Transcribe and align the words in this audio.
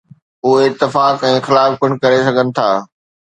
اهي 0.45 0.63
اتفاق 0.69 1.25
۽ 1.29 1.35
اختلاف 1.41 1.77
پڻ 1.83 1.95
ڪري 2.05 2.19
سگهن 2.29 2.53
ٿا. 2.61 2.69